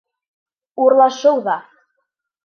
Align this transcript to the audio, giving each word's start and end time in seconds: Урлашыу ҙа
Урлашыу 0.85 1.43
ҙа 1.47 1.57